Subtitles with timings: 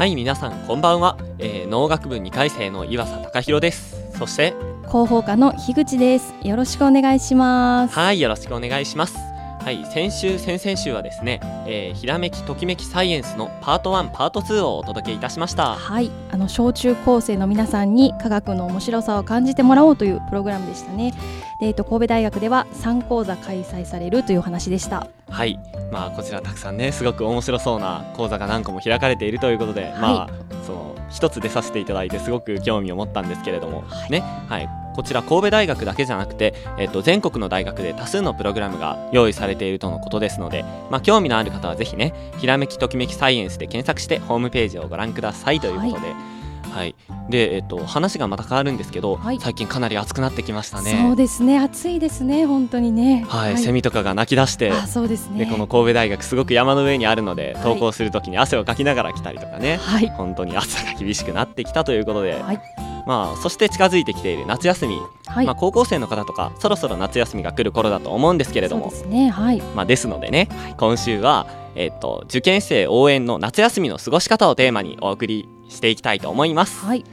[0.00, 3.98] はい皆さんこんばんは、えー、農学部2回生の岩佐隆弘です。
[4.16, 4.54] そして
[4.86, 6.32] 広報課の樋口です。
[6.42, 7.94] よろしくお願いします。
[7.94, 9.29] はいよろしくお願いします
[9.62, 15.74] はい先週先々週はですね、えー、ひらめきときめきサイエンスのパート1パート2をお届けいたしました。
[15.74, 21.12] はいあの小中高生の皆さんに科学の面白さを感じてもらおうというプログラムでしたね。
[21.60, 25.06] で、えっと、神戸大学では3講座開催されるという話でした。
[25.28, 25.60] はい
[25.92, 30.28] まあこちらたくさんねすごく面白そうな講座が何個も開かれているということで、はい、まあ
[30.66, 34.20] その一つ出させていただいてすごく興味を持ったんですけれども、はい、ね。
[34.48, 45.94] はいこちら神戸大学だけじゃなくて、えっと、全国の大学で多数のプログラムが用意されているとのことですので、まあ、興味のある方はぜひねひらめきときめきサイエンスで検索してホームページをご覧くださいということで。
[45.94, 46.94] はいはい、
[47.28, 51.02] で、えっと、話がまた変わるんですけど、はい、最近かなり暑くなってきましたね。
[51.02, 53.26] そうですね、暑いですね、本当にね。
[53.28, 54.72] はい、はい、セミとかが鳴き出して。
[54.86, 55.44] そうですね。
[55.44, 59.78] で、この神戸大学すごく山の上にあるので、登校するときに汗をかきながら来たりとかね。
[59.82, 62.40] はい、本当に暑さが厳しくなってきたということで。
[62.40, 62.60] はい、
[63.06, 68.90] まあ、そして近づいてきている夏休み、はい、まあ、高校生の方とかそろそろ夏休みが来る頃だと思うんですけれども。
[68.90, 69.60] です,、ねはい。
[69.74, 70.48] まあ、ですのでね、
[70.78, 76.84] 今週は、えーと、受験生応援の夏休みの過ごし方をテーマにお送りしていきたいと思います。
[76.84, 77.04] はい。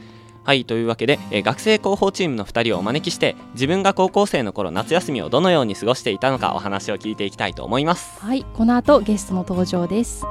[0.44, 8.18] はいというわけで、えー、学生広報チームの2人をお招きして自分が高校生の頃夏休みをどのように過ごしていたのかお話を聞いていきたいと思います。
[8.18, 10.24] はいこの後ゲストの登場です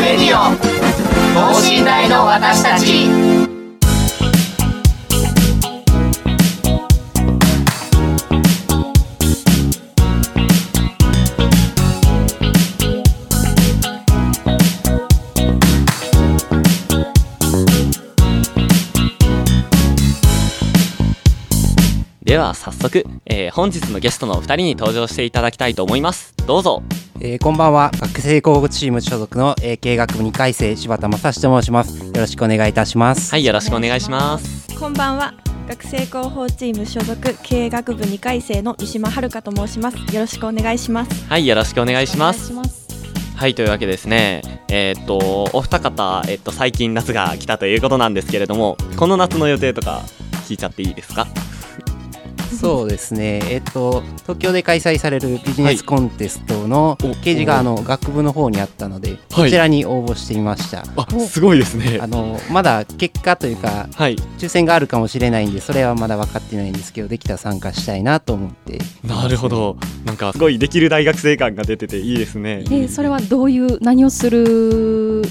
[0.00, 0.56] レディオ。
[1.34, 3.08] 等身大の私たち。
[22.22, 26.32] では早速、えー、本日のゲストのお二人に登場していただきたいと思います。
[26.46, 26.84] どうぞ、
[27.22, 27.90] えー、こんばんは。
[28.00, 31.98] 学生候補チーム所属の、えー、経営学部2回生柴田正史と申します。
[32.06, 33.30] よろしくお願いいたします。
[33.30, 34.74] はいよろしくお願いします。
[34.78, 35.34] こんばんは。
[35.68, 39.96] 学生広報チーム所属経営学部2回生の三島遥と申します。
[40.14, 41.26] よろしくお願いします。
[41.28, 42.52] はいよろしくお願いします。
[43.36, 44.40] はいというわけですね。
[44.68, 50.02] えー、っとお二方、えー、っと最近夏が来たということなんですけれどもこの夏の予定とか
[50.48, 51.26] 聞いちゃっていいですか？
[52.50, 60.84] そうですね、えっと、東京で開催されるビジネスコンテストの掲示があの学部の方にあったので、こちらに応募してみました。
[60.96, 61.98] あすごいですね。
[62.00, 72.64] あのまだ結果というか、はい、抽選があるかもしれないんで、それはまだ分かってないんですけど、できたら参加したいなと思って、なるほど、なんかすごいできる大学生感が出てていいですね。
[72.64, 75.22] えー、それはどういう、何をする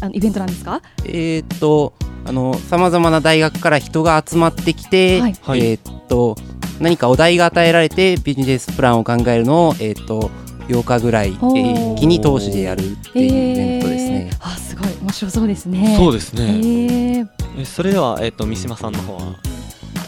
[0.00, 0.82] あのイベントなんですか？
[1.04, 1.92] えー、っと
[2.24, 6.36] あのさまざまな大学から人が集まってきて、はい、えー、っと
[6.82, 10.30] 何かお題が与えられてビジネスプランを考えるのを、えー、っと
[10.68, 14.30] 8日ぐらい、えー、気に通しでやるっていうイベントですね。
[14.32, 14.88] えー、あすごい。
[15.00, 15.96] 面白そうですね。
[15.96, 16.42] そうですね。
[16.42, 19.36] えー、それではえっ、ー、と三島さんの方は？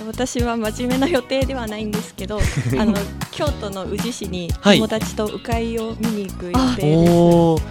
[0.07, 2.39] 私は真面目な予定ではないんですけど
[2.79, 2.95] あの
[3.33, 5.53] 京都の宇治市に友達と鵜飼
[5.83, 7.13] を見に行く予定です、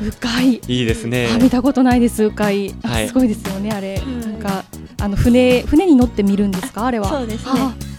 [0.05, 0.61] 鵜飼い。
[0.67, 1.27] いいですね。
[1.41, 2.23] 見たことないです。
[2.23, 2.43] 鵜飼、
[2.87, 4.63] はい、すごいですよねあれ、うん、なんか
[4.99, 6.85] あの船船に乗って見るんですか？
[6.85, 7.09] あれは。
[7.09, 7.92] そうですね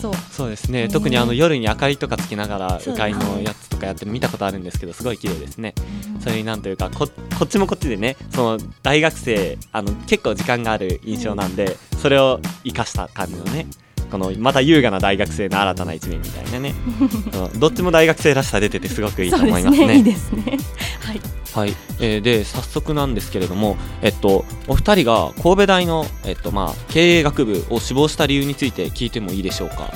[0.00, 0.12] そう。
[0.30, 0.88] そうですね。
[0.88, 5.74] 特にあの夜に明かりとかつきながら鵜飼のやつとかやってる見たことあるんですけどすごい綺麗ですね、
[6.14, 7.08] うん、それになんというかこ
[7.38, 13.66] こっちもこっちでねその大学生あの結構時間がある印象なんで、うん、それを生かした感じのね
[14.10, 16.74] このまた優雅な大学生の新たな一面みたいなね。
[17.56, 19.86] どっちも大学生らしさ出ててすごくいいと思いますね。
[19.86, 19.96] ね。
[19.96, 20.58] いいですね。
[21.00, 21.20] はい。
[21.54, 29.90] はいえー、で早速なんですけれども、えっと、お二人が神戸大の、えっとまあ、経営学部を志望した理由について聞いてもいいでしょうか？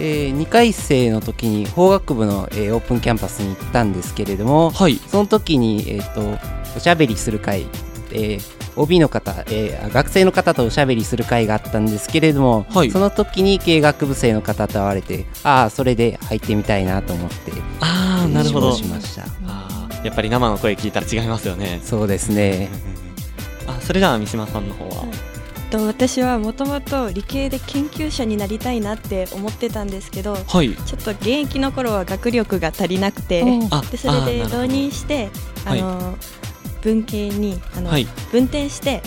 [0.00, 6.38] えー、2回生の時に法学部の、えー、オープンキャンパスに行ったんですけれども、はい、その時に、えーと、
[6.76, 7.66] おしゃべりする会、
[8.12, 18.72] えー、OB の方、えー、学生の方とおしゃべりする会があったんですけれども、はい、その時に経営学部生の方と会われてああそれで入ってみたいなと思ってああなるほど。
[18.74, 19.24] しました。
[19.46, 21.80] あやっぱり生の声聞いたら違いますよね。
[21.82, 22.68] そうですね。
[23.66, 25.04] あそれでは三島さんの方は、
[25.72, 33.42] と私はもともと理系で研究者になりたいなって思ってたんですけど、はい、ちょっと現役の頃は学力が足りなくて
[33.90, 35.30] でそれで浪人して
[35.64, 36.41] あの、はい、
[36.82, 39.02] 文系にあの、はい、分転して、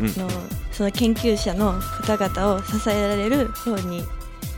[0.00, 0.28] うん、の
[0.72, 4.02] その研究者の方々を支えられる方に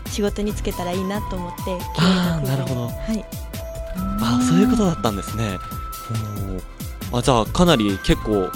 [0.07, 3.25] 仕事に就けたらいいなと思ってあなるほど、はい、
[4.21, 5.59] あそういうことだったんですね。
[7.13, 8.51] あじゃあかなり結構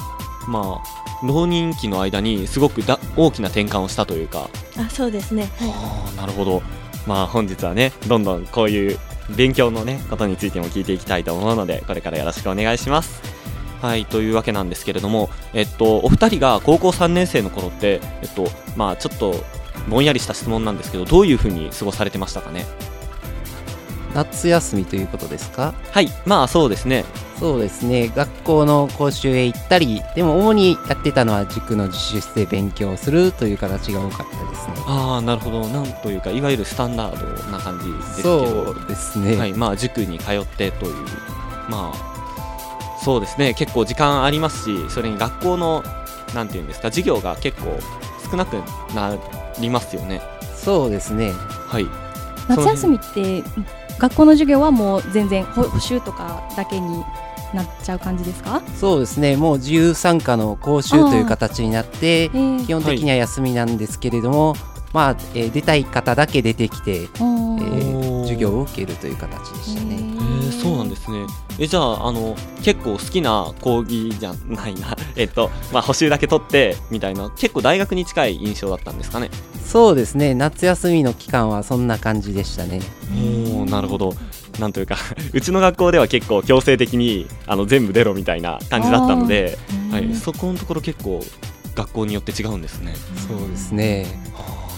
[0.48, 4.48] まあ浪人期の間にすごくだ大きな転換をしたというか。
[4.78, 6.62] あそうですね、はい、なるほど。
[7.06, 8.98] まあ本日はねどんどんこういう
[9.34, 13.35] 勉強のねことについても聞いていきたいと思うのでこれからよろしくお願いします
[13.82, 19.34] はいというわけなんですけれどもえっとお二人が高校3年生の頃ってえっとまあちょっと
[19.88, 22.64] ぼんやりした質問なんですけどどういうふうに過ごされてましたかね？
[24.14, 25.74] 夏休みということですか？
[25.92, 27.04] はいまあそうですね。
[27.38, 28.08] そうですね。
[28.08, 34.74] 学校の講習へ行ったりでも主にやってたのは塾の自習室で勉強するという形が多かったですね。
[34.86, 35.68] ああなるほど。
[35.68, 38.64] なんというかいわゆるスタンダードな感じですけど。
[38.64, 39.36] そうですね。
[39.36, 40.94] はいまあ塾に通ってという
[41.68, 42.15] まあ
[43.06, 43.54] そうですね。
[43.54, 45.84] 結構時間ありますしそれに学校の
[46.34, 47.78] なんていうんですか授業が結構
[48.28, 48.56] 少なく
[48.96, 49.16] な
[49.60, 50.20] りますよね。
[50.56, 51.30] そうですね。
[51.68, 51.86] はい。
[52.48, 53.44] 夏休みって
[54.00, 57.04] 学校の授業はもう全然補習とかだけに
[57.54, 58.60] なっちゃう感じですか？
[58.74, 59.36] そうですね。
[59.36, 64.60] もう自由参加の講習という形になって、えー、基本的には休みなんですけれども、はい、
[64.92, 70.15] まあ、えー、出たい方だけ出てきて、えー、授業を受けるという形でしたね。
[70.66, 71.26] えー、そうなんですね。
[71.58, 74.96] えじゃああの結構好きな講義じゃないな。
[75.16, 79.30] えっとまあ補習だけ取ってみたいな結構大学に近い印象だったんですかね。
[79.64, 80.34] そうですね。
[80.34, 82.80] 夏休みの期間はそんな感じでしたね。
[83.14, 84.14] おなるほど。
[84.58, 84.96] なんというか
[85.32, 89.58] うちの学校では結構強制的にあの全部出ろみたいな感じだったので、
[89.90, 91.22] はい、そこのところ結構
[91.74, 92.94] 学校によって違うんですね。
[93.28, 94.06] そうですね。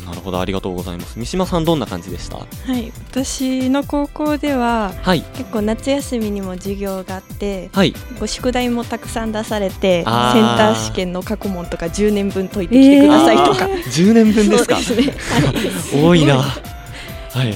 [0.08, 1.18] なるほどありがとうございます。
[1.18, 2.38] 三島さんどんな感じでした？
[2.38, 2.44] は
[2.78, 14.76] い私の高校では、はい、結構夏休みにも授業があって、はい、ご宿題もたくさん出されてセンター試験の過去問とか10年分解いてきてくださいとか、えー、10年分ですか？
[14.76, 16.38] ね、はい、多いな。
[16.38, 17.54] はい、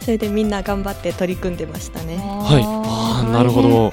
[0.00, 2.16] それでみんな頑張って取り組んでましたね。
[2.16, 2.62] はい。
[3.28, 3.92] あなるほど。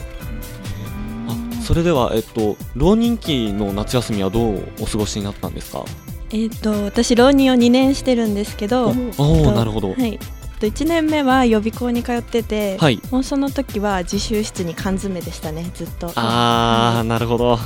[1.28, 5.84] あそれではえっと浪人期の夏休みはどうお過ごしになったんですか？
[6.32, 9.94] えっ、ー、と私浪人を2年してるんですけど、おおなるほど。
[9.94, 10.20] はい。
[10.68, 16.08] 1年目は予備校に通ってて、はい、もうその時は自習室に缶詰でしたねずっと。
[16.16, 17.58] ああ、はい、なるほど。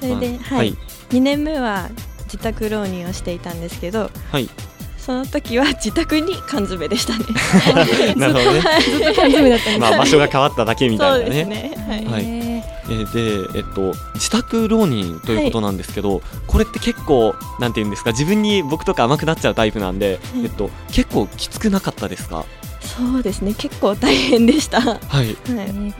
[0.00, 0.76] それで、はい、はい、
[1.10, 1.90] 2年目は
[2.24, 4.48] 自宅浪人をしていたんですけど、はい、
[4.96, 7.26] その時は自宅に缶詰でしたね。
[8.16, 8.62] なるほどね。
[8.62, 11.44] ずっと缶詰だったまあ場所が変わっただけみたいなね。
[11.44, 11.74] ね。
[11.86, 12.51] はい、はい
[12.90, 22.44] えで、えっと、自宅浪人ということなんですけど、はい、これって結構なんていうんですか自分に僕とか甘くなっちゃうタイプなんで、はい、えっと、結構きつくなかったですか？
[22.80, 23.54] そうですね。
[23.54, 24.98] 結構大変でした、はい。
[25.08, 25.34] はい、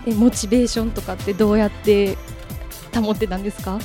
[0.06, 2.18] えモチベーションとかってどうやって
[2.94, 3.78] 保ってたんですか？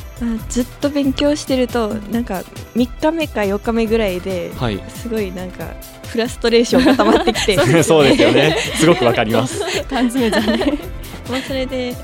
[0.50, 2.44] ずっと勉強してるとなんか
[2.76, 5.66] 3日目か4日目ぐらいで、はい、すごいなんか
[6.08, 7.56] フラストレーションが溜まってきて。
[7.84, 8.58] そうですよね。
[8.76, 9.62] すごくわかります。
[9.90, 10.78] 缶詰じゃね。
[11.30, 11.96] まあそれで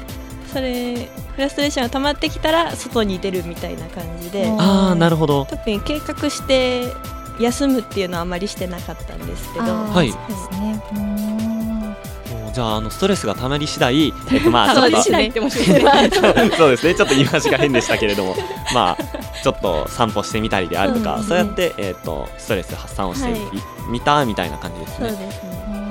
[0.54, 5.46] それフラストレーションが溜まってきたら外に出るみたいな感じでああなるほど。
[5.46, 6.94] 特に計画して
[7.40, 9.66] 休むっていうのはあまりしてなかったんですけど。
[9.66, 10.14] はい、
[12.54, 15.02] じゃああのストレスがたまり次第、えっと、まあちょっと。
[16.56, 16.94] そうですね。
[16.94, 18.36] ちょっと言い回しが変でしたけれども。
[18.74, 18.98] まあ
[19.44, 23.34] ちょっと散歩してみたりであるとか、うん、そうやって、えっと、ストレス発散をして
[23.90, 25.10] みたみたいな感じですね。
[25.10, 25.83] そうですね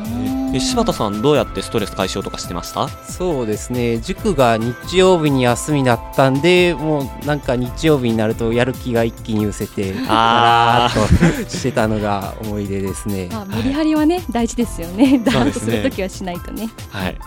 [0.54, 2.88] え柴田さんどうやってストレス解消とかしてました？
[2.88, 3.99] そうですね。
[4.00, 11.42] 塾が日曜日に休みだったんでもうなんか日曜日になるとやる気が一気に失せてあー。
[11.42, 15.18] っとしてたのが思い出ですね、 まあ、メリハリはね大事ですよね。
[15.25, 16.68] ダーンとする時はしないとね。
[16.90, 17.18] はい。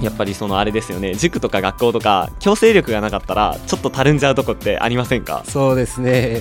[0.00, 1.14] やっぱりそのあれですよね。
[1.14, 5.44] 塾とか学校とか強制力がなかったらちょっとたるんじゃうとこってありませんか？
[5.46, 6.40] そうですね。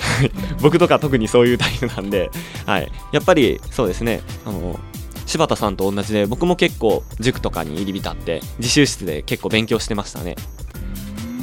[0.62, 2.32] 僕とか特にそういうタイプなんで、
[2.66, 4.22] はい、やっぱりそうですね。
[4.46, 4.80] あの
[5.26, 10.36] 柴田さんと同じで僕も結構塾とかに入り浸って自習室で結構勉強してましたね。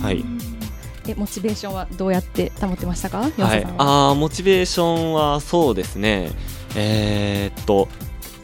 [0.03, 0.25] はい。
[1.09, 6.31] えモチベーションはどうやって保ってましたか、はい、あモチベーションはそうですね。
[6.77, 7.89] えー、っと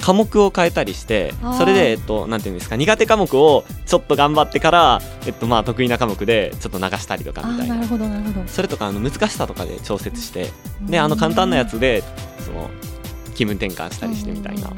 [0.01, 7.75] 科目を変えたりしてそれで、えっと、なんていうんですか苦手科目をちょっと頑張ってから、えっとまあ、得意な科目でちょっと流したりとかみたいな。
[7.77, 8.49] なるほどなるほど。
[8.49, 10.51] それとかあの難しさとかで調節して
[10.83, 12.03] であの簡単なやつで
[12.39, 12.71] その
[13.35, 14.73] 気分転換したりしてみたいな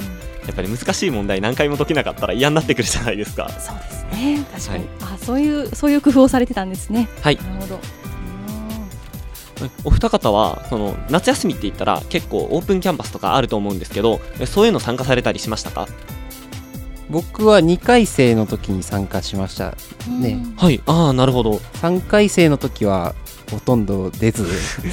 [0.47, 3.49] やっぱり難しい問題何回も解けなかったら嫌になってくるじゃないですか。
[3.59, 4.11] そうですね。
[4.13, 7.09] えー、確かに、はい、あそういうそういう工夫をされてたんですね。
[7.23, 7.37] はい。
[7.37, 7.81] なるほど。
[9.85, 15.87] お二方はその夏休みって言ったら結構オープンキャンパスとかあると思うんですけどそういうの参加されたりしましたか？
[17.11, 19.75] 僕は2回生の時に参加しました
[20.09, 20.43] ね。
[20.57, 20.81] はい。
[20.87, 21.57] ああなるほど。
[21.83, 23.15] 3回生の時は
[23.51, 24.47] ほとんど出ず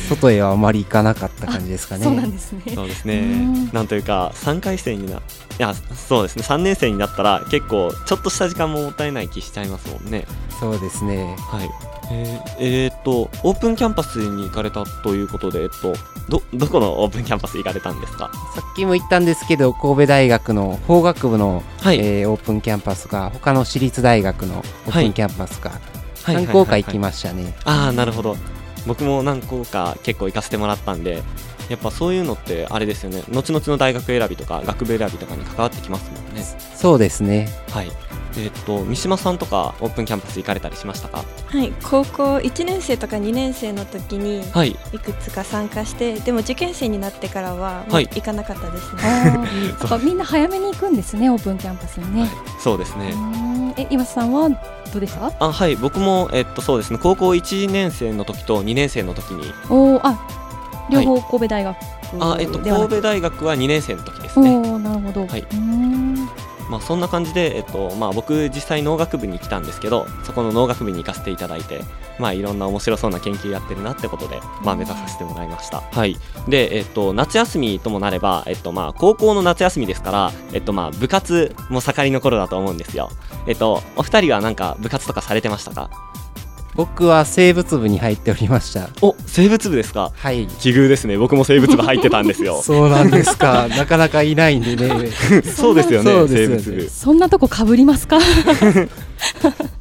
[0.10, 2.04] 外へはあまり行かなかった感じですかね。
[2.04, 2.62] そうなんですね。
[2.74, 3.70] そうですね。
[3.74, 5.22] なんというか3回生にない
[5.58, 6.44] やそうですね。
[6.44, 10.26] 3年生になったら結構ちょっとした時間ももったいない気しちゃいますもんね。
[10.60, 11.36] そうですね。
[11.40, 11.70] はい。
[12.10, 15.94] えー、えー、っとオープンキャンパスに行かれたということで、えっと、
[16.30, 18.32] どどこのオープンキャンパス行かれたんですか？
[18.56, 25.82] さっきも言ったんですけど神戸大学の法学部の、はい、えー、オープンキャンパスが他の私立大学のオープンキャンパスが、はい、
[26.34, 28.36] 何校か行きましたね、ああなるほど。
[28.86, 31.22] 僕も何校か結構行かせてもらったんで
[31.70, 33.24] やっぱそういうのってあれですよね。
[33.30, 36.44] 後々の大学選びとか学部選びとかに関わってきますもんね。
[36.76, 37.50] そうですね。
[37.72, 37.92] はい。
[38.38, 41.26] えっ、と三島さんとかオープンキャンパス行かれたりしましたか？
[41.48, 41.74] はい。
[41.84, 44.42] 高校1年生とか2年生の時に
[44.94, 45.00] い。
[45.00, 49.02] くつか参加して、はい、でも受験生になってからは行かなかったですね、
[49.80, 52.30] はい、 みんな早めに行くんですねオープンキャンパスにね、はい、
[52.60, 53.14] そうですね。
[53.78, 54.50] え岩瀬さんは
[54.92, 55.32] どうでした？
[55.40, 59.52] あはい僕もえっとそうですね高校1年生の時と2年生の時に。
[59.70, 60.18] おあ
[60.90, 61.78] 両方神戸大学、
[62.22, 64.56] あえっと神戸大学は2年生の時ですね。
[64.56, 65.28] おなるほど。
[65.28, 65.46] はい
[66.70, 71.82] まあ、そんな感じで、えっとまあ、僕実際農学部に来たんですけどそこの農学部に行かせていただいて、
[72.20, 83.10] まあ、いろんな面白そうな研究やってるなってことで、まあ、目指させてもらいました、はい、で、えっと、夏休みともなれば、えっとまあ、高校の夏休みですから、えっとまあ、部活も盛りの頃だと思うんですよ、
[83.48, 85.90] えっと、お二人はなんか部活とかされてましたか？
[86.78, 88.90] 僕は生物部に入っておりました。
[89.02, 90.12] お生物部ですか？
[90.16, 90.46] はい。
[90.48, 91.18] 奇遇ですね。
[91.18, 92.62] 僕も生物部入ってたんですよ。
[92.64, 93.68] そうなんですか。
[93.68, 95.10] なかなかいないんでね。
[95.44, 96.90] そうですよね生物部。
[96.90, 98.20] そんなとこかぶりますか？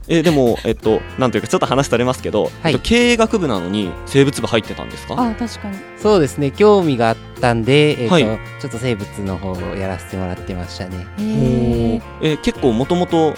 [0.09, 5.15] えでもえっとなんというかちょっと話されますけど、はい、えっと、経営学部なのに生物部入ってたんですか？
[5.19, 5.77] あ確かに。
[6.01, 6.51] そうですね。
[6.51, 11.07] 興味があったんで、えっと、はい、ちょっと生物の方をやらせてもらってましたね。
[11.19, 13.35] へえ結構もともと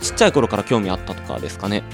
[0.00, 1.84] ちっちゃい頃から興味あったとかですかね？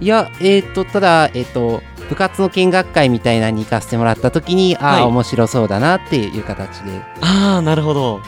[0.00, 7.00] いや、えっ、ー、と、ただ、えっ、ー、と、部活の見学会みたいなに行かせてもらった時に、ああ、はい、面白そうだなっていう形で。
[7.20, 8.20] ああ、なるほど。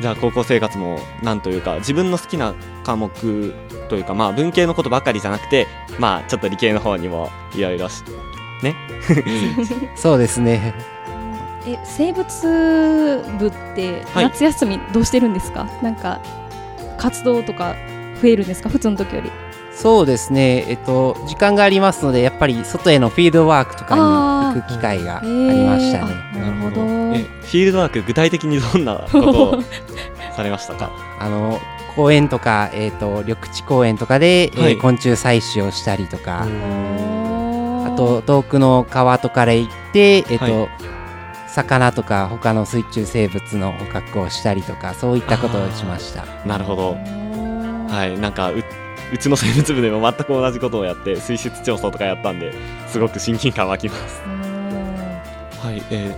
[0.00, 2.54] じゃあ、高校生活も、なんというか、自分の好きな
[2.84, 3.10] 科目
[3.88, 5.66] というか、まあ、文系のことばかりじゃなくて、
[5.98, 8.02] まあ、ちょっと理系の方にもいろいろし、
[8.62, 8.76] ね。
[9.96, 10.74] そうですね。
[11.66, 16.20] え、生物部って、夏休みどうしてるんですか、はい、なんか、
[16.96, 17.74] 活動とか
[18.22, 18.68] 増えるんですか？
[18.68, 19.30] 普通の時より。
[19.80, 24.00] そうですね、えっと、時間がありますので、やっぱり外へのフィールドワークとかに
[24.60, 25.28] 行く機会があり
[25.64, 26.14] ましたね。
[26.34, 26.82] なるほど。
[27.14, 27.22] え。
[27.22, 29.62] フィールドワーク、具体的にどんなことを
[30.34, 30.90] されましたか？
[31.20, 31.60] あの
[31.94, 36.46] 公園とか、えーと、緑地公園とかで、はい、えー、昆虫採取をしたりとか。
[37.86, 40.68] あと遠くの川とかで行って、えーと、はい、
[41.48, 46.24] 魚とか他の水中生物の捕獲をしたりとかそういったことをしました。
[46.46, 46.96] なるほど。
[47.88, 48.18] はい。
[48.18, 48.50] なんか
[49.10, 52.52] ううちの生物部でも全く同じことをやって水質調査とかやったんで
[52.86, 54.22] すごく親近感湧きます。
[55.60, 56.14] はい、え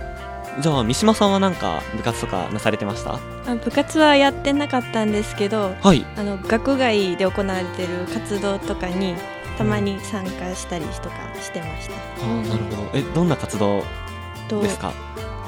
[0.57, 3.15] ー、じゃあ三島さんは何か部活とかなされてました？
[3.15, 9.15] あ部活はやってなかったんですけど、はい、あの学外で行われている活動とかに
[9.57, 11.95] たまに参加したりとかしてました。
[12.23, 12.89] あなるほど。
[12.93, 13.83] えどんな活動
[14.49, 14.93] ですか？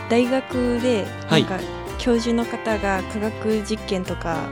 [0.10, 1.60] 大学でなんか、
[1.98, 4.50] 教授の方が科学実験とか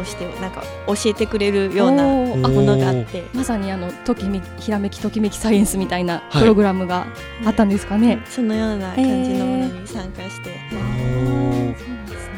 [0.00, 3.24] をしてなんか教えてくれるようなものがあって。
[3.34, 7.06] まさにあのときめひらめきときめきサイエンスみたいなプログラムが
[7.44, 11.74] あったんですかね、はい、そのような感じのものに参加して、え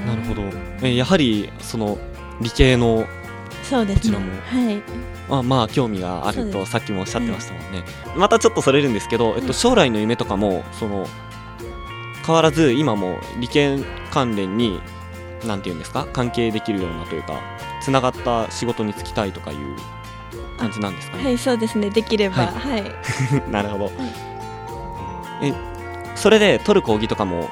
[0.04, 0.42] ー、なるほど。
[0.82, 1.98] えやはりその
[2.40, 3.06] 理系の
[3.62, 4.26] そうです、ね、こちらも。
[4.66, 4.82] はい。
[5.30, 11.06] あまあ興味があるとさっきもおっしゃってましたもんね、はい、またちょっとそれるんですけど、えっと、将来の夢とかもその
[12.26, 13.78] 変わらず今も理系
[14.10, 14.80] 関連に
[15.46, 16.06] なんていうんですか？
[16.12, 17.40] 関係できるようなというか
[17.80, 19.58] つながった仕事に就きたいとかいう
[20.58, 21.24] 感じなんですかね？
[21.24, 21.90] はいそうですね。
[21.90, 22.46] できれば。
[22.46, 22.84] はい、
[23.50, 23.94] なるほど、はい、
[25.48, 25.54] え
[26.16, 27.48] それで取る講義とかも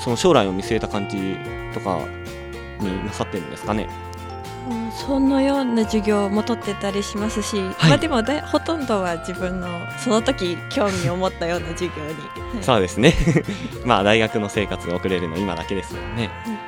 [0.00, 1.36] その将来を見据えた感じ
[1.74, 1.98] とか
[2.80, 3.88] になさってるんですかね？
[5.06, 12.14] そのような授業も取ってたりしますし、はい、まあでもだほとんどは自分のその時興味を持ったような授業に、
[12.54, 13.12] はい、そうですね。
[13.84, 16.58] まあ大学の生活が送れるの今だけですもんね、はい、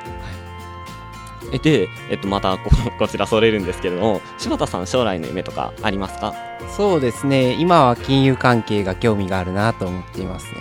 [1.57, 6.33] で、えっと、またこ こちらそれるんですけれども柴田さん将来の夢とかありますか？
[6.75, 7.53] そうですね。
[7.53, 10.51] 今は金融関係が興味があるなと思っていますね、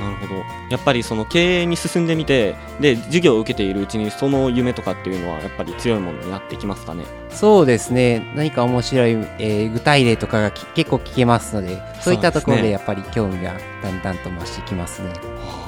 [0.00, 0.40] なるほど。
[0.70, 7.04] やっぱりその経営に進んでみてで授業を受けているうちにその夢とかっていうのはやっぱり強いものになってきますかね？
[7.30, 8.32] そうですね。
[8.34, 15.10] 何か面白い、えー、具体例とかが結構聞けますのでそういったところでやっぱり興味がだんだんと増してきますね。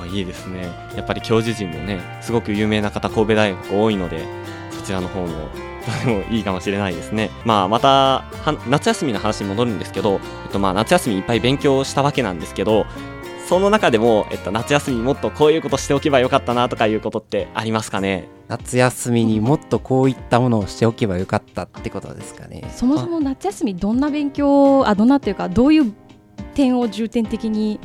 [0.02, 0.70] あいいですね。
[0.96, 4.24] やっぱり教授陣もねすごく有名な方神戸大学多いのでそ
[4.90, 5.28] ちらの方も
[5.84, 7.30] とてもいいかもしれないですね。
[7.44, 8.24] まあ、また
[8.68, 12.86] 夏休みの話に戻るんですけど、えっと、まあ夏休みいっぱい勉強したわけなんですけど
[13.48, 18.28] その中でも、えっと、夏休みもっとこういうことしておけばよかったなとかいうことってありますかね？
[18.48, 25.92] 夏休みにもっとこういったものをしておけばよかったってことですかねそもそも夏休みどんな勉強あどんなっていうかどういう
[26.54, 27.78] 点を重点的に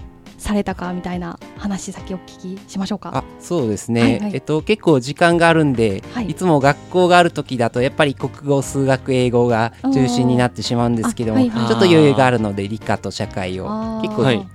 [0.45, 3.11] されたかみたいな話先お聞きしましょうか。
[3.15, 13.65] あそうですね、はいはい、えっと、結構時間があるんで、はい、いつも学校がある時だとやっぱり国語数学英語が中心になってしまうんですけども、はいはい、ちょっと余裕があるので理科と社会を
[14.03, 14.47] 結構、はい、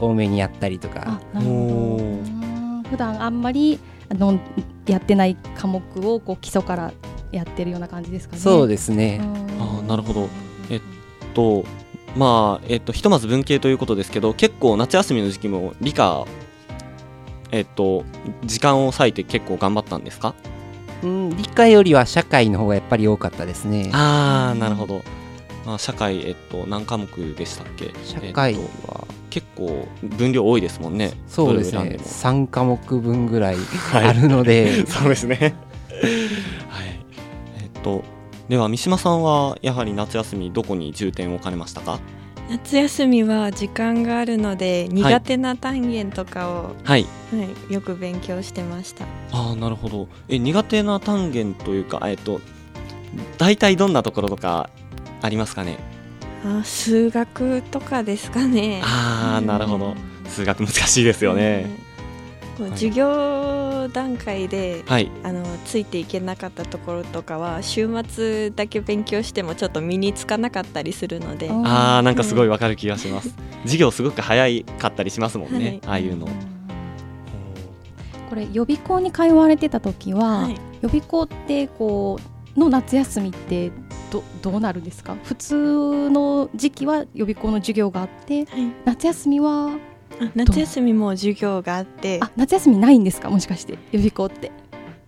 [0.00, 1.20] 多めにやったりとか。
[1.34, 4.38] 普段あんまりあの
[4.86, 6.92] やってない科目をこう基礎から
[7.32, 8.40] やってるような感じですかね。
[8.40, 9.20] そうですね。
[9.58, 10.28] あなるほど。
[10.70, 10.80] えっ
[11.34, 11.64] と
[12.16, 16.26] まあえっとひとまず文系ということですけど結構夏休みの時期も理科
[17.50, 18.04] えっと
[18.44, 20.34] 時間を割いて結構頑張ったんですか？
[21.02, 23.90] うん理科よりは社会の方がやっぱり多かったですね。
[23.92, 25.02] ああなるほど、
[25.66, 27.92] まあ、社会えっと何科目でしたっけ？
[28.04, 31.12] 社会は、えっ結構分量多いですもんね。
[31.26, 31.98] そうですね。
[32.00, 33.56] 3科目分ぐらい
[33.92, 35.56] あるので、はい、そうですね。
[36.68, 37.00] はい。
[37.60, 38.04] えっと
[38.48, 41.98] では三島さんはやはり夏休みどこに重点を置かれましたか？
[42.50, 49.06] 夏休みは時間があるので苦手な単元とかを、はい、はい、よく勉強してました。
[49.32, 50.08] ああなるほど。
[50.28, 52.42] え苦手な単元というかえっと
[53.38, 54.68] 大体どんなところとか
[55.22, 55.78] ありますかね？
[56.44, 58.82] あ数学とかですかね。
[58.84, 59.94] ああなるほど、
[60.28, 61.78] 数学難しいですよね、
[62.56, 71.50] 授業段階で、はい、あのついていけなかったところとかは週末だけ勉強してもちょっと身につかなかったりするので。
[71.50, 73.34] ああなんかすごいわかる気がします、
[73.64, 76.28] 授業すごく早いかったりしますもんね、はい、ああいうの。
[78.28, 82.18] これ予備校に通われてた時は、はい、予備校ってこ
[82.56, 83.70] うの夏休みって
[84.10, 85.16] どどうなるんですか？
[85.24, 88.46] 普通の時期は予備校の授業があって、
[88.84, 89.70] 夏休みは
[90.34, 92.18] 夏休みも授業があって。
[92.22, 93.30] あ夏休みないんですか？
[93.30, 93.78] もしかして。
[93.92, 94.52] 予備校って。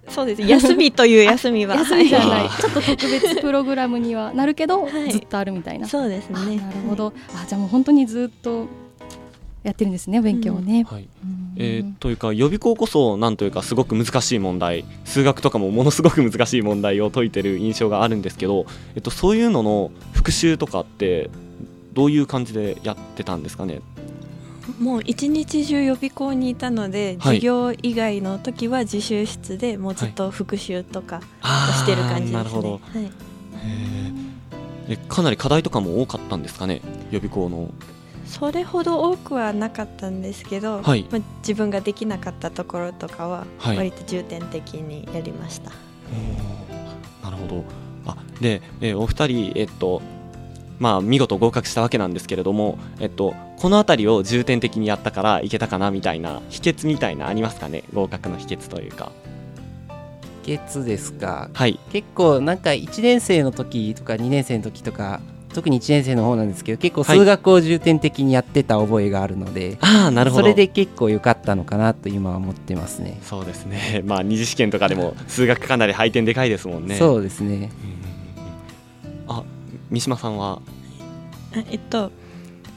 [0.08, 0.42] そうです。
[0.42, 1.74] 休みという 休みは。
[1.76, 2.48] 休みじゃない。
[2.48, 5.88] ちょっと特別プログラムにはなるけど、はい、ずっとあるみたいな。
[5.88, 6.56] そうですね。
[6.56, 8.66] なるほど、あじゃあもう本当にずっと
[9.64, 11.08] やってるんですね勉強をね、うん、はい
[11.56, 14.84] えー、というか予備校こそなんというかすごく難しい問題。
[15.04, 21.30] 数学とかもものすごく難しい問題を解いてる印象があるんですけど、えっと、そういうのの復習とかって
[21.94, 23.80] どういう感じでやってたんですかね？
[24.80, 32.32] もう一日中予備校にいたので、はい、授業以外の時は自習室でもうずっと復習とかしてる感じですね。
[32.32, 32.80] なるほど、はい、
[34.88, 37.70] えかなり課題とかも多かったんですかね予備校の。
[38.26, 45.70] それほど多くはなかったんですけど、はい、まあ、自分ができなかったところとかは割と重点的にやりました。
[47.22, 47.64] なるほど。
[48.04, 50.02] あで、えー、お二人、えっと
[50.78, 57.84] まあ、見事合格したわけなんですけれども、えっと、この辺りを重点的にやったからいけたかなみたいな秘訣みたいなありますかね？
[57.94, 59.12] 合格の秘訣というか。
[60.44, 65.20] 秘訣ですか、はい、結構なんか1年生の時とか2年生の時とか
[65.52, 70.42] 特に1年生の方なんですけど結構数学を重点的にやってた覚えがあるので、はい、あなるほど。
[70.42, 73.18] それで結構良かったのかなと今は思ってますね。
[73.22, 74.02] そうですね。
[74.04, 76.96] まあ二次試験とかでも数学かなり配点でかいですもんね。
[76.96, 78.15] そうですね、うん、あ
[79.90, 80.60] 三島さんは？
[81.70, 82.10] えっと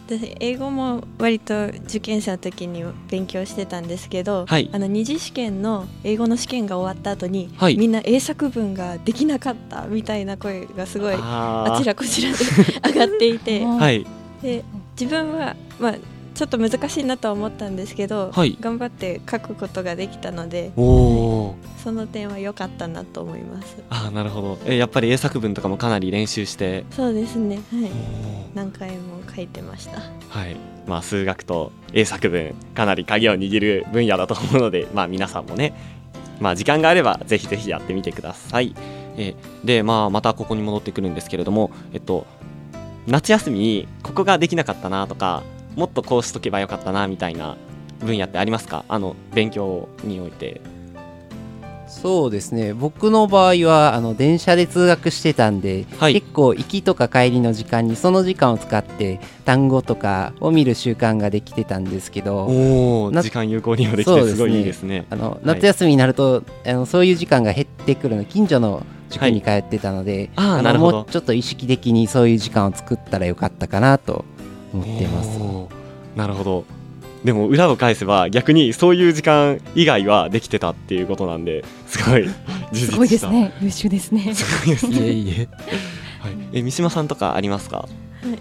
[0.07, 12.37] 私英語も割と受験者の時に勉強してたんですけど、はい、あの二次試験の英語の試験が終わった後に、はい、みんな英作文ができなかったみたいな声がすごいあちらこちらで
[12.89, 14.07] 上がっていて、はい、
[14.41, 14.63] で
[14.99, 15.95] 自分は、まあ、
[16.39, 21.57] ちょっと難しいなとは思ったんですけど、はい、頑張って書くことができたのでそ
[21.91, 23.75] の点は良かったなと思います。
[23.89, 24.57] あなるほど。
[24.65, 26.85] えやっぱり英作文とかもかなり練習して。
[26.91, 27.57] そうですね。
[27.57, 27.91] はい。
[28.55, 29.99] 何回も書いてました。
[30.29, 30.55] はい。
[30.87, 35.73] まあ数学と英作文かなり鍵を握る分野だと思うのでまあ皆さんもね
[36.39, 38.73] まあ時間があればぜひぜひやってみてください。
[39.17, 42.25] えでまあまたここに戻ってくるんですけれどもえっと
[43.07, 45.43] 夏休みにここができなかったなとか
[45.75, 47.57] もっとこうしとけばよかったなみたいな
[47.99, 48.85] 分野ってありますか？
[48.87, 50.61] あの勉強において。
[51.87, 52.75] そうですね。
[52.75, 74.25] 僕の場合はあの電車で通学してたんで、はい、結構行きとか帰りの時間にその時間を使って単語とかを見る習慣ができてたんですけどお時間有効利用できてすごいいいですね、あの夏休みになると、あのそういう時間が減ってくるの近所の塾に通ってたので、はい、あのもうちょっと意識的にそういう時間を作ったらよかったかなと
[74.73, 75.39] 思ってます。
[76.15, 76.65] なるほど。
[77.23, 82.29] でも裏を返せば逆にそういう時間以外はできてたっていうことなんですごい
[82.73, 83.53] すごいですね。
[83.61, 84.31] 優秀ですね。
[84.33, 84.97] すごいですね。
[84.97, 85.49] いえいえ、
[86.19, 87.87] はい、え三島さんとかありますか？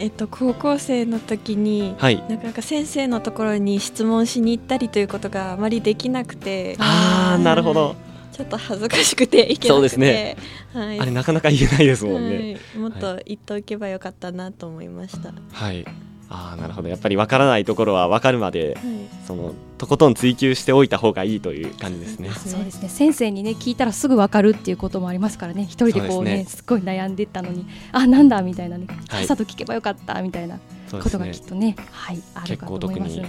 [0.01, 7.95] えっと、高校生の時に、はい、なかなか先生のところに質問しに行ったりということがあまりできなくてああなるほど。
[8.33, 9.69] ちょっと恥ずかしくていけなくて。
[9.69, 10.37] そうですね、
[10.73, 15.85] はい、あれなかなか言えないですもんね、はい、もっと言っておけばよかったなと思いました、はい
[16.31, 16.89] ああなるほど。
[16.89, 18.85] やっぱり分からないところは分かるまで、はい、
[19.27, 22.31] そのとことん追求しておいた方がいいという感じですね。
[22.31, 22.89] そうですね。
[22.89, 25.65] 先生にね聞いたらすぐ分かるっていうこともありますからね。
[25.65, 28.87] 一人でこうね、ね、すごい悩んでたのにあなんだみたいなね。
[29.09, 30.59] さっさと聞けばよかったみたいな。
[30.97, 33.21] ことがきっとね、はい、あるかと思います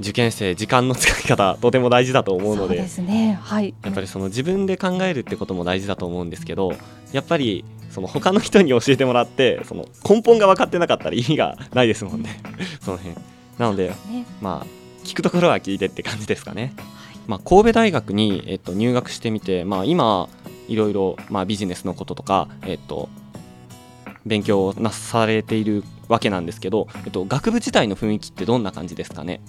[0.00, 6.74] 受験生時間の使い方とても大事だと思うのでですね、はい、やっぱりその自分で考えるってことも大事だと思うんですけど
[7.16, 12.40] やっぱりその他の人に教えてもらってその根本が分かってなかったら意味がないですもんね。
[12.80, 13.16] その辺。
[13.58, 14.66] なので、ね、まあ
[15.02, 16.86] 聞くところは聞いてって感じですかね、はい、
[17.26, 20.28] まあ、神戸大学に、えっと、入学してみて、まあ、今
[20.68, 23.08] いろいろ、まあ、ビジネスのこととか、えっと、
[24.26, 29.40] 勉強なされているわけなんですけど、えっと、学部自体の雰囲気ってどんな感じですかね？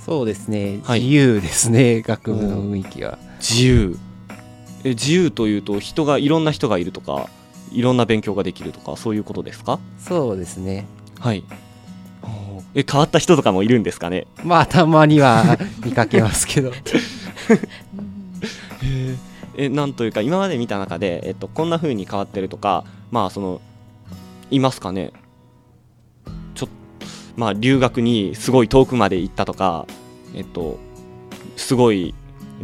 [0.00, 3.18] そうですね、はい、自由ですね学部の雰囲気は。
[3.38, 3.96] 自由。
[3.96, 4.09] え
[4.84, 7.28] 自由というと人がいろんな人がいるとか
[7.72, 9.78] いろんな勉強ができるとかそういうことですか？
[9.98, 10.86] そうですね。
[11.18, 11.44] はい。
[12.74, 14.26] え変わった人とかもいるんですかね？
[14.44, 16.72] まあたまには見かけますけど。
[19.56, 23.60] えなんというか今まで見た中で、えっと、こんな風に変わってるとかまあその
[24.50, 25.12] いますかね？
[26.54, 26.68] ちょ
[27.36, 29.86] まあ留学にすごい遠くまで行ったとか
[30.34, 30.78] えっと
[31.56, 32.14] すごい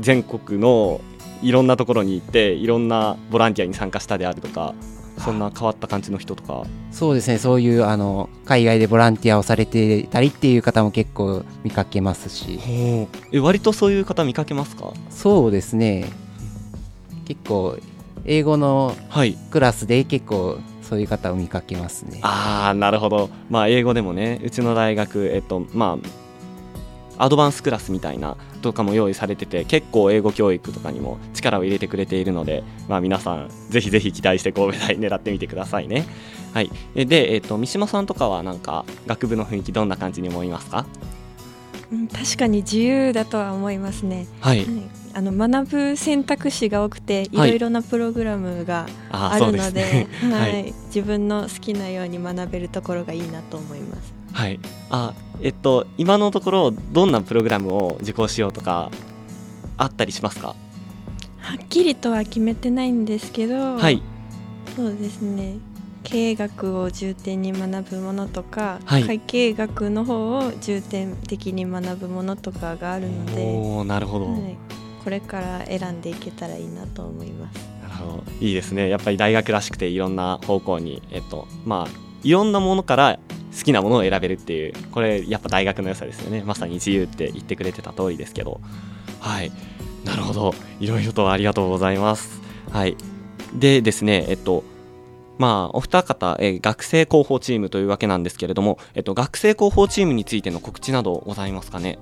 [0.00, 1.00] 全国の
[1.42, 4.74] いろんなところに行っていろんなボランティアに参加したであるとか
[5.18, 6.64] そんな変わった感じの人とか。
[6.90, 7.38] そうですね。
[7.38, 12.60] そういうあの海外でボランティアをされてたりっていう方も結構見かけますし。
[12.66, 13.06] え
[13.40, 14.92] 割とそういう方見かけますか？
[15.10, 16.06] そうですね。
[17.24, 17.76] 結構
[18.24, 18.94] 英語の
[19.50, 23.28] クラスで結構そういう方を見かけますね、ああなるほど。
[23.50, 26.08] まあ英語でもねうちの大学えっとまあ
[27.18, 36.06] アドバンスクラスみたいなとかも用意されてて結構英語教育とかにも力を入れてくれているので、まあ、皆さんぜひぜひ期待して神戸大狙ってみてくださいね。
[36.52, 40.86] はい、で、えーと、三島さんとかはなんか学部の雰囲気どんな感じに思いますか、
[41.92, 44.26] うん、確かに自由だとは思いますね。
[44.40, 44.66] はい、
[45.12, 47.36] あの学ぶ選択肢が多くてい。
[47.36, 54.15] ろいろなプログラムがあるので, はい、自分の好きなように学べるところがいいなと思います。
[54.36, 54.60] はい。
[54.90, 58.90] あえっと今のところどんなプログラムを受講しようとか
[59.78, 60.48] あったりしますか？
[60.48, 64.02] はっきりとは決めてないんですけど、はい、
[64.76, 65.56] そうですね。
[66.04, 74.56] 経営学を重点に学ぶものとか、はい、会計学の方を重点的に学ぶものとかがあるのでおなるほど、はい、
[75.02, 77.56] これから選んでいけたらいいなと思います。
[77.82, 78.24] なるほど。
[78.40, 78.88] いいですね。
[78.88, 83.18] やっぱり大学らしくていろんな方向に、えっとまあ、いろんなものから
[83.56, 86.42] 好きなものを選べるっていうこれやっぱ大学の良さですよね。
[86.44, 88.60] まさに自由って言ってくれてた通りですけど。
[89.20, 89.50] はい。
[90.04, 90.54] なるほど。
[90.78, 92.40] いろいろとありがとうございます。
[92.70, 92.96] はい。
[93.54, 94.62] でですねえっと
[95.38, 101.98] まあ、お二方、え学生広報チームというわけなんですけれども、えっと、学生広報チームについての告知などございますかね？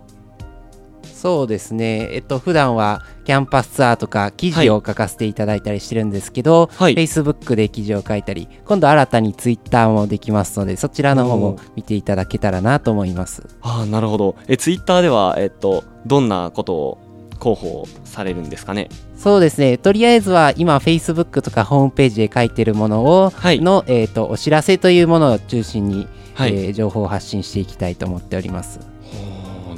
[1.24, 13.42] そうですね、えっと普段はキャンパスツアーとか記事を書かせていただいたりしてるんですけど、はい、Facebook で記事を書いたり、今度新たに Twitter もできますので、そちらの方も見ていただけたらなと思います。
[13.62, 14.37] あなるほど。
[14.48, 16.98] え Twitter では、えっと、どんなことを
[17.40, 18.90] 広報されるんですかね？
[19.16, 19.78] そうですね。
[19.78, 28.78] とりあえずは今 Facebook とかホームページで書いてるものを、はい、の、えーと、お知らせというものを中心に、はい、えー、情報を発信していきたいと思っております。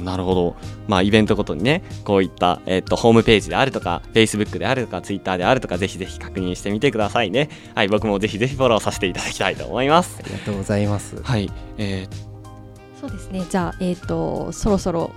[0.03, 0.55] なるほど、
[0.87, 7.49] まあ、イベントごとにねこういった、えーと、ホームページであるとか Facebook であるとか Twitter であるとかぜひぜひ確認してみてくださいね。
[7.75, 10.17] はい僕もぜひぜひフォローさせていただきたいと思います。
[10.19, 11.21] ありがとうございます。
[11.21, 13.45] はい、えー、そうですね。
[13.49, 15.11] じゃあえっ、ー、とそろそろ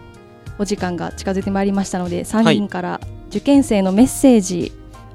[0.59, 4.73] お時間が近づいてまいりましたので3人から受験生のメッセージ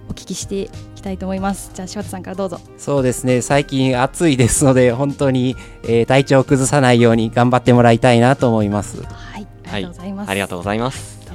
[0.10, 1.72] お聞きしていきたいと思います。
[1.74, 2.60] じゃあ柴田さんからどうぞ。
[2.78, 3.42] そうですね。
[3.42, 9.02] 最近暑いですので本当に、えー、体調を崩さないように頑張ってもらいたいなと思います。
[9.04, 11.26] はいありがとうございます、ありがとうございます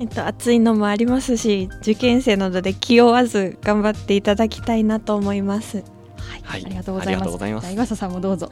[0.00, 5.84] えっと、暑いのもありますし受験生などで気負わず頑張っていただきたいなと思います。
[6.42, 7.46] はい、ありがとうございます。
[7.46, 8.50] います岩佐さんもどうぞ。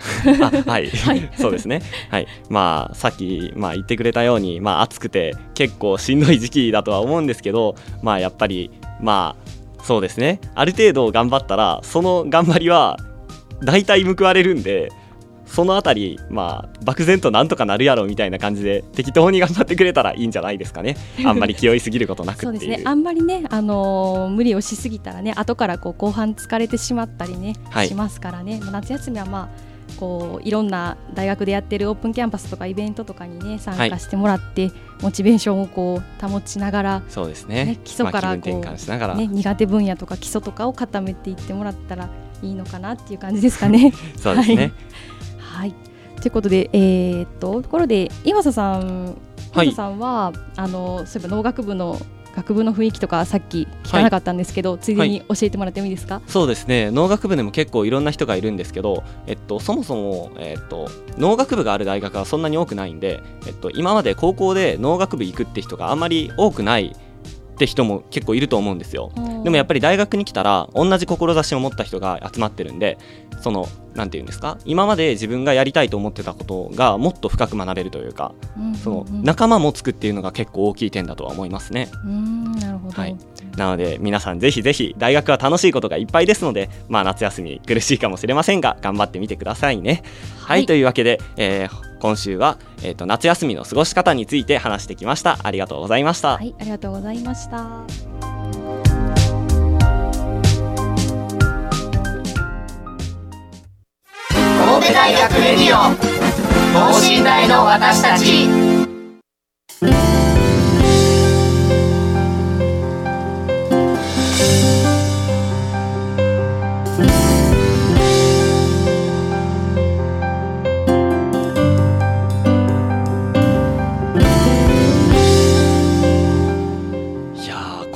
[0.67, 1.83] はい、 はい、そうですね。
[2.11, 10.41] はい、まあさっきまあ言ってくれたように、まあ暑くて結構しんどい時期だとは思うんですけど、まあやっぱりまあそうですね。
[10.55, 12.99] ある程度頑張ったらその頑張りは
[13.63, 14.91] 大体報われるんで。
[15.53, 20.97] そのあたり、まあ、漠然となんとかなるやろみたいな感じで適当に頑張ってくれたらいいんじゃないですかね。
[21.27, 22.81] あんまり気負いすぎることなくそうですね。
[22.85, 28.61] あんまりね、あのー、無理をしすぎたらね後からこう後半疲れてしまったりね、はい、しますからね。
[28.73, 42.09] 夏休みはまあこういろんな大学でやってるオープンキャンパスとかイベントとかにね参加してもらって、はい、モチベーションをこう保ちながらそうですね、ね、基礎からこう、まあ、ね、苦手分野とか基礎とかを固めていってもらったら
[42.43, 43.93] いいのかなっていう感じですかね。
[44.17, 44.73] そうですね、はい、
[45.63, 45.75] はい。
[46.21, 49.17] ということで、えー、っとところで岩佐さん、
[49.55, 52.01] 岩佐さんはあのそういえば農学部の
[52.35, 56.91] 学部の雰囲気とかさっき聞かなかったんですけど、はい、ついでに教えてもらってもいいですか、はい、そうですね。
[56.91, 66.97] 農学部でも結構いろんな人がいるんですけど、えっと、そもそも、えっと、農学部がある大学はそんなに多くないんで、えっと、今まで高校で農学部行くって人があんまり多くない
[67.53, 69.13] って人も結構いると思うんですよ。
[69.45, 72.99] でもやっぱり大学に来たら同じ志を持った人が集まってるんで
[73.41, 74.59] そのなんていうんですか？
[74.65, 81.91] 今まで自分がやりたいと思ってたことがもっと深く学べるというか、うんうんうん、その仲間もつくっていうのが結構大きい点だとは思いますね。
[82.05, 83.17] うんなるほど、はい、
[83.57, 90.03] なので皆さんぜひぜひ大学は楽しいことがいっぱいですので、まあ、夏休み苦しいかもしれませんが頑張ってみてくださいね。
[90.41, 95.39] はい、はい、というわけで、えー、今週は、えーと、夏休みの過ごし方について話してきました。
[95.45, 96.37] ありがとうございました。
[96.37, 97.85] はいありがとうございました。
[104.29, 105.95] 神戸大学レディオ
[106.75, 108.49] 等身大の私たち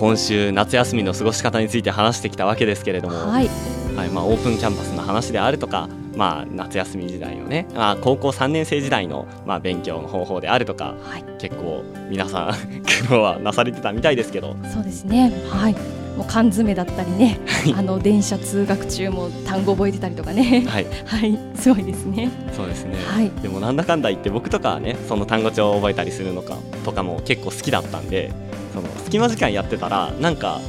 [0.07, 3.49] 今週夏休みの過ごし方について話してきたわけですけれども、はい、
[3.97, 12.55] はいまあ、オープンキャンパスの話であるとかまあ、夏休み時代のね、まあ、高校3年生時代の、まあ、勉強の方法であるとか、はい、結構皆さん
[13.09, 14.57] 苦労はなされてたみたいですけど。
[14.73, 15.31] そうですね。
[15.51, 15.75] はい。
[16.17, 17.39] もう缶詰だったりね、
[17.77, 22.31] あの電車通学中も単語覚えてたりとかね、はい、 はい、すごいですね。
[22.57, 22.97] そうですね。
[23.07, 28.33] はい、でもなんだかんだ言って僕とかはね、その単語帳を覚えたりするのかとかも結構好きだったんで、
[28.77, 30.61] その隙間時間やってたらなんか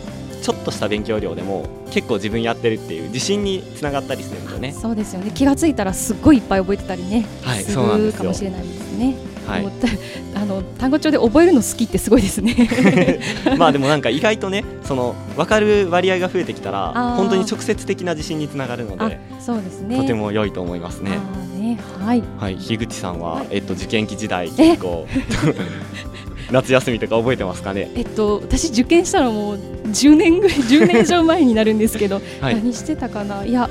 [0.42, 4.72] ちょっとした勉強量でも結構自分やってるっていう自信につながったりするんでね。
[4.72, 5.32] そうですよね。
[5.32, 9.16] 気がついたらすっごいいっぱい覚えてたりね、はい、するかもしれないですね。
[9.46, 9.66] はい、
[10.36, 12.70] あの単語帳で覚えるの好きってすごいですね。
[13.58, 19.98] まあでもなんか意外とねその分かる割合が増えてきたら本当に直接的な自信につながるのでそうですね。
[19.98, 21.12] とても良いと思いますね。
[21.60, 25.06] ねはい、はい、樋口さんは、はい、えっと、受験期時代結構
[26.52, 27.90] 夏休みとか覚えてますかね？
[27.96, 29.56] えっと私受験したのもう
[29.88, 33.46] 10年ぐらい 10年以上前になるんですけど、 はい、何してたかな？
[33.46, 33.70] いや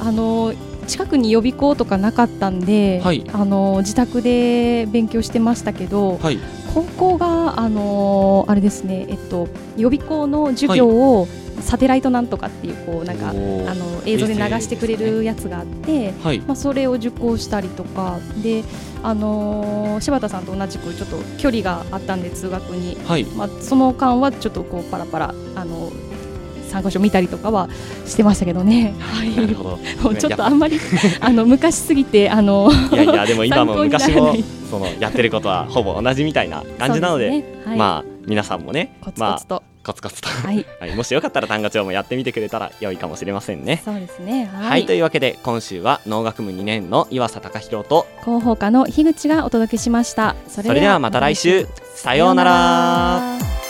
[0.00, 0.52] あの
[0.86, 6.38] 近くに予備校とかなかったんで、はい、あの自宅で勉強してましたけど、はい、
[6.78, 11.26] 高校があのあれですねえっと予備校の授業を、
[11.60, 16.14] サテライトなんとかっていうこうなんかあの映像で流してくれるやつがあって、ね、
[16.46, 18.62] まあ、それを受講したりとかで
[19.02, 25.90] あのー、柴田さんと同じくちょっと距離があったんで通学に、はい、まあ、その間はちょっとこうパラパラあの
[26.68, 27.68] 参考書見たりとかは
[28.06, 28.94] してましたけどね。
[29.00, 29.78] はい、なるほど。
[30.02, 30.78] もうちょっとあんまり
[31.20, 34.34] あの昔すぎてあのいやいやでも今も 昔も
[34.70, 37.44] そのやってることはほぼ同じみたいな感じなので、でね。
[37.64, 43.80] はい、まあ皆さんもね、コツコツと、まあコツコツと、はい、 はい、もしよかったら単語帳もやってみてくれたら良いかもしれませんね。
[43.82, 44.50] そうですね。
[44.52, 50.36] はい、はい、というわけで今週は農学部2年の岩佐隆弘と広報課の樋口がお届けしました。
[50.46, 51.66] それではまた来週。
[51.94, 53.67] さようなら。